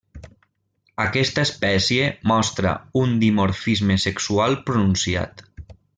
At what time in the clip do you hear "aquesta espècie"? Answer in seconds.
1.03-2.07